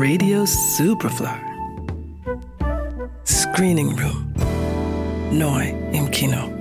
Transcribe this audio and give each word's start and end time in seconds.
Radio 0.00 0.46
Superfly. 0.46 1.26
Screening 3.26 3.98
Room. 3.98 4.32
Neu 5.32 5.74
im 5.92 6.08
Kino. 6.12 6.52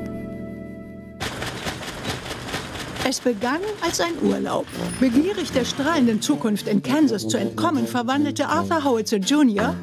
Es 3.07 3.19
begann 3.19 3.61
als 3.81 4.01
ein 4.01 4.13
Urlaub. 4.23 4.65
Begierig 4.99 5.51
der 5.51 5.65
strahlenden 5.65 6.19
Zukunft 6.19 6.67
in 6.67 6.81
Kansas 6.81 7.27
zu 7.27 7.37
entkommen, 7.37 7.85
verwandelte 7.85 8.47
Arthur 8.47 8.83
Howitzer 8.83 9.17
Jr. 9.17 9.75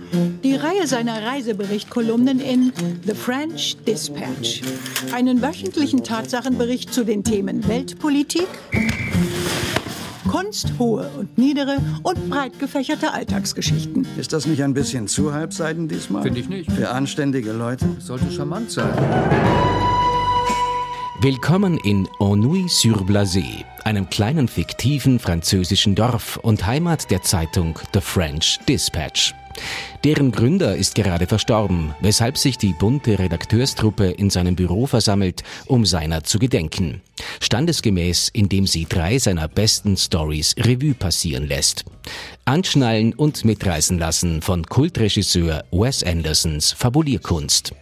die 0.43 0.57
Reihe 0.57 0.89
seiner 0.89 1.25
Reiseberichtkolumnen 1.25 2.41
in 2.41 2.73
The 3.07 3.15
French 3.15 3.77
Dispatch, 3.87 4.63
einen 5.15 5.41
wöchentlichen 5.41 6.03
Tatsachenbericht 6.03 6.93
zu 6.93 7.05
den 7.05 7.23
Themen 7.23 7.69
Weltpolitik, 7.69 8.49
Kunst, 10.35 10.73
hohe 10.81 11.09
und 11.17 11.39
niedere 11.39 11.77
und 12.03 12.29
breit 12.29 12.59
gefächerte 12.59 13.13
Alltagsgeschichten. 13.13 14.05
Ist 14.19 14.33
das 14.33 14.47
nicht 14.47 14.65
ein 14.65 14.75
bisschen 14.75 15.07
zu 15.07 15.33
halbseiden 15.33 15.87
diesmal? 15.87 16.25
Finde 16.25 16.41
ich 16.41 16.49
nicht. 16.49 16.73
Für 16.73 16.91
anständige 16.91 17.53
Leute? 17.53 17.87
Sollte 18.01 18.29
charmant 18.33 18.69
sein. 18.73 18.93
Willkommen 21.21 21.79
in 21.85 22.09
Ennui-sur-Blasé, 22.19 23.65
einem 23.85 24.11
kleinen 24.11 24.49
fiktiven 24.49 25.21
französischen 25.21 25.95
Dorf 25.95 26.37
und 26.39 26.67
Heimat 26.67 27.13
der 27.13 27.23
Zeitung 27.23 27.79
The 27.95 28.01
French 28.01 28.59
Dispatch. 28.69 29.37
Deren 30.03 30.33
Gründer 30.33 30.75
ist 30.75 30.97
gerade 30.97 31.29
verstorben, 31.29 31.95
weshalb 32.01 32.39
sich 32.39 32.59
die 32.59 32.73
bunte 32.73 33.21
Redakteurstruppe 33.21 34.07
in 34.07 34.31
seinem 34.31 34.57
Büro 34.57 34.87
versammelt, 34.87 35.45
um 35.67 35.87
seiner 35.87 36.25
zu 36.25 36.41
gedenken. 36.41 37.03
Standesgemäß, 37.41 38.31
indem 38.33 38.67
sie 38.67 38.87
drei 38.89 39.19
seiner 39.19 39.49
besten 39.49 39.97
Stories 39.97 40.55
Revue 40.59 40.95
passieren 40.95 41.47
lässt. 41.47 41.85
Anschnallen 42.45 43.15
und 43.15 43.45
mitreißen 43.45 43.99
lassen 43.99 44.43
von 44.43 44.65
Kultregisseur 44.65 45.65
Wes 45.71 46.03
Andersons 46.03 46.73
Fabulierkunst. 46.73 47.73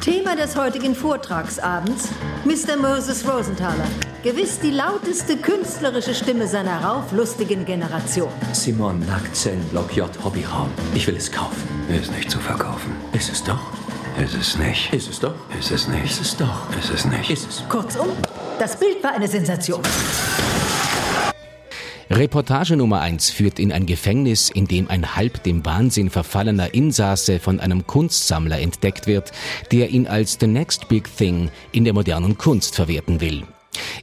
Thema 0.00 0.34
des 0.34 0.56
heutigen 0.56 0.96
Vortragsabends, 0.96 2.08
Mr. 2.44 2.76
Moses 2.76 3.24
Rosenthaler. 3.24 3.86
Gewiss 4.24 4.58
die 4.58 4.70
lauteste 4.70 5.36
künstlerische 5.36 6.14
Stimme 6.14 6.48
seiner 6.48 6.82
rauflustigen 6.82 7.64
Generation. 7.64 8.32
Simon 8.52 8.98
Nackzellenblock 9.06 9.96
J 9.96 10.10
Hobbyraum. 10.24 10.70
Ich 10.94 11.06
will 11.06 11.16
es 11.16 11.30
kaufen. 11.30 11.62
Ist 11.88 12.10
nicht 12.10 12.30
zu 12.30 12.40
verkaufen. 12.40 12.92
Ist 13.12 13.30
es 13.30 13.44
doch? 13.44 13.60
Ist 14.18 14.34
es 14.34 14.58
nicht. 14.58 14.92
Ist 14.92 15.08
es 15.08 15.20
doch? 15.20 15.34
Ist 15.58 15.70
es 15.70 15.88
nicht. 15.88 16.04
Ist 16.04 16.20
es 16.20 16.36
doch? 16.36 16.76
Ist 16.78 16.90
es 16.90 17.04
nicht. 17.06 17.30
Ist 17.30 17.48
es? 17.48 17.64
Kurzum, 17.68 18.08
das 18.58 18.78
Bild 18.78 19.02
war 19.02 19.14
eine 19.14 19.26
Sensation. 19.26 19.80
Reportage 22.10 22.76
Nummer 22.76 23.00
1 23.00 23.30
führt 23.30 23.58
in 23.58 23.72
ein 23.72 23.86
Gefängnis, 23.86 24.50
in 24.50 24.66
dem 24.66 24.90
ein 24.90 25.16
halb 25.16 25.42
dem 25.44 25.64
Wahnsinn 25.64 26.10
verfallener 26.10 26.74
Insasse 26.74 27.40
von 27.40 27.58
einem 27.58 27.86
Kunstsammler 27.86 28.60
entdeckt 28.60 29.06
wird, 29.06 29.32
der 29.70 29.88
ihn 29.88 30.06
als 30.06 30.36
the 30.38 30.46
next 30.46 30.88
big 30.88 31.08
thing 31.16 31.50
in 31.72 31.84
der 31.84 31.94
modernen 31.94 32.36
Kunst 32.36 32.74
verwerten 32.74 33.22
will. 33.22 33.44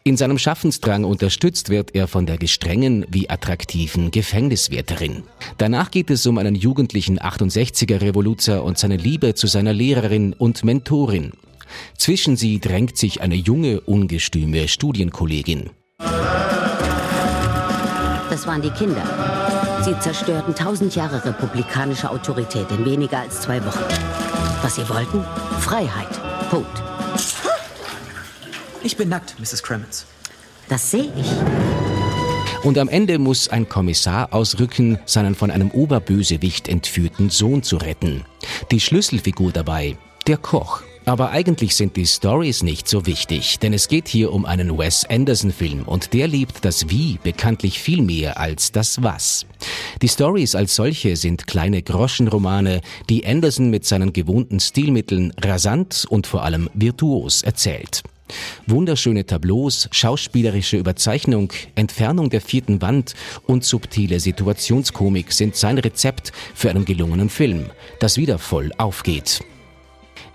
In 0.10 0.18
seinem 0.18 0.40
Schaffensdrang 0.40 1.04
unterstützt 1.04 1.70
wird 1.70 1.94
er 1.94 2.08
von 2.08 2.26
der 2.26 2.40
gestrengen 2.40 3.06
wie 3.12 3.30
attraktiven 3.30 4.10
Gefängniswärterin. 4.10 5.22
Danach 5.60 5.92
geht 5.92 6.10
es 6.10 6.26
um 6.26 6.40
einen 6.40 6.56
jugendlichen 6.56 7.20
68er 7.20 8.02
Revoluzer 8.02 8.64
und 8.64 8.80
seine 8.80 8.98
Liebe 8.98 9.36
zu 9.36 9.46
seiner 9.46 9.72
Lehrerin 9.72 10.34
und 10.34 10.64
Mentorin. 10.64 11.34
Zwischen 11.96 12.38
sie 12.38 12.60
drängt 12.60 12.98
sich 12.98 13.22
eine 13.22 13.36
junge, 13.36 13.82
ungestüme 13.82 14.68
Studienkollegin. 14.68 15.70
Das 18.32 18.48
waren 18.48 18.64
die 18.64 18.72
Kinder. 18.72 19.04
Sie 19.86 19.94
zerstörten 20.00 20.56
tausend 20.56 20.96
Jahre 20.96 21.24
republikanische 21.24 22.10
Autorität 22.10 22.66
in 22.72 22.84
weniger 22.84 23.20
als 23.20 23.42
zwei 23.42 23.64
Wochen. 23.64 23.84
Was 24.64 24.74
sie 24.74 24.90
wollten? 24.90 25.24
Freiheit. 25.60 26.20
Punkt. 26.50 26.82
Ich 28.82 28.96
bin 28.96 29.10
nackt, 29.10 29.36
Mrs. 29.40 29.64
Kremens. 29.64 30.06
Das 30.70 30.92
sehe 30.92 31.12
ich. 31.16 31.28
Und 32.64 32.78
am 32.78 32.90
Ende 32.90 33.20
muss 33.20 33.50
ein 33.50 33.68
Kommissar 33.68 34.34
ausrücken, 34.34 35.00
seinen 35.06 35.36
von 35.36 35.50
einem 35.50 35.72
Oberbösewicht 35.72 36.68
entführten 36.68 37.30
Sohn 37.30 37.64
zu 37.64 37.78
retten. 37.78 38.26
Die 38.72 38.80
Schlüsselfigur 38.80 39.52
dabei, 39.52 39.98
der 40.28 40.38
Koch. 40.38 40.82
Aber 41.06 41.32
eigentlich 41.32 41.76
sind 41.76 41.96
die 41.96 42.06
Stories 42.06 42.62
nicht 42.62 42.88
so 42.88 43.06
wichtig, 43.06 43.58
denn 43.60 43.74
es 43.74 43.88
geht 43.88 44.08
hier 44.08 44.32
um 44.32 44.46
einen 44.46 44.78
Wes 44.78 45.06
Anderson-Film 45.06 45.84
und 45.84 46.14
der 46.14 46.28
liebt 46.28 46.64
das 46.64 46.90
Wie 46.90 47.18
bekanntlich 47.24 47.80
viel 47.80 48.02
mehr 48.02 48.40
als 48.40 48.72
das 48.72 49.02
Was. 49.02 49.46
Die 50.02 50.08
Stories 50.10 50.54
als 50.54 50.76
solche 50.76 51.16
sind 51.16 51.48
kleine 51.48 51.82
Groschenromane, 51.82 52.82
die 53.10 53.26
Anderson 53.26 53.72
mit 53.72 53.86
seinen 53.86 54.14
gewohnten 54.14 54.60
Stilmitteln 54.60 55.34
rasant 55.42 56.06
und 56.10 56.28
vor 56.28 56.44
allem 56.44 56.70
virtuos 56.74 57.42
erzählt. 57.42 58.04
Wunderschöne 58.68 59.26
Tableaus, 59.26 59.90
schauspielerische 59.92 60.78
Überzeichnung, 60.78 61.52
Entfernung 61.76 62.30
der 62.30 62.42
vierten 62.42 62.82
Wand 62.82 63.14
und 63.46 63.64
subtile 63.64 64.20
Situationskomik 64.20 65.32
sind 65.32 65.56
sein 65.56 65.78
Rezept 65.78 66.32
für 66.54 66.70
einen 66.70 66.86
gelungenen 66.86 67.30
Film, 67.30 67.66
das 68.00 68.18
wieder 68.18 68.38
voll 68.38 68.72
aufgeht. 68.78 69.42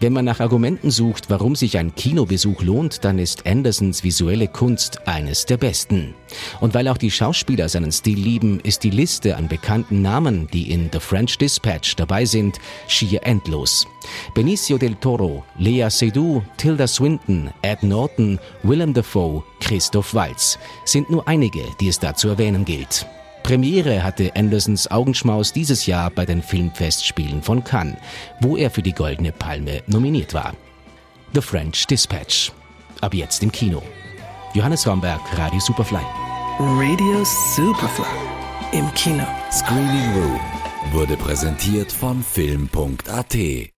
Wenn 0.04 0.12
man 0.12 0.26
nach 0.26 0.41
Argumenten 0.41 0.91
sucht, 0.91 1.31
warum 1.31 1.56
sich 1.56 1.78
ein 1.78 1.94
Kinobesuch 1.94 2.60
lohnt, 2.60 3.06
dann 3.06 3.19
ist 3.19 3.47
Andersons 3.47 4.04
visuelle 4.04 4.48
Kunst 4.48 5.09
eines 5.09 5.47
der 5.47 5.56
besten. 5.56 6.12
Und 6.60 6.75
weil 6.75 6.88
auch 6.88 6.98
die 6.98 7.10
Schauspieler 7.10 7.70
seinen 7.70 7.91
Stil 7.91 8.19
lieben, 8.19 8.60
ist 8.60 8.84
die 8.84 8.91
Liste 8.91 9.34
an 9.34 9.48
bekannten 9.48 10.03
Namen, 10.03 10.47
die 10.53 10.70
in 10.70 10.91
The 10.93 11.00
French 11.00 11.38
Dispatch 11.38 11.97
dabei 11.97 12.26
sind, 12.26 12.59
schier 12.87 13.25
endlos. 13.25 13.87
Benicio 14.34 14.76
del 14.76 14.94
Toro, 14.97 15.43
Lea 15.56 15.88
Seydoux, 15.88 16.43
Tilda 16.59 16.87
Swinton, 16.87 17.48
Ed 17.62 17.82
Norton, 17.82 18.38
Willem 18.62 18.93
Dafoe, 18.93 19.43
Christoph 19.60 20.12
Waltz 20.12 20.59
sind 20.84 21.09
nur 21.09 21.26
einige, 21.26 21.62
die 21.81 21.88
es 21.88 21.98
da 21.98 22.12
zu 22.12 22.28
erwähnen 22.28 22.66
gilt. 22.66 23.06
Premiere 23.44 24.03
hatte 24.03 24.34
Andersons 24.34 24.91
Augenschmaus 24.91 25.53
dieses 25.53 25.84
Jahr 25.84 26.10
bei 26.10 26.25
den 26.25 26.43
Filmfestspielen 26.43 27.43
von 27.43 27.62
Cannes, 27.62 27.99
wo 28.41 28.56
er 28.56 28.71
für 28.71 28.82
die 28.82 28.94
Goldene 28.94 29.32
Palme 29.32 29.82
nominiert 29.87 30.32
war. 30.32 30.55
The 31.34 31.43
French 31.43 31.87
Dispatch. 31.87 32.53
Ab 33.03 33.12
jetzt 33.12 33.43
im 33.43 33.53
Kino. 33.53 33.82
Johannes 34.55 34.87
Romberg, 34.87 35.21
Radio 35.37 35.60
Superfly. 35.60 36.00
Radio 36.59 37.22
Superfly. 37.55 38.06
Im 38.72 38.93
Kino. 38.94 39.27
Screening 39.53 40.15
Room 40.15 40.41
wurde 40.93 41.16
präsentiert 41.16 41.93
von 41.93 42.22
Film.at. 42.22 43.74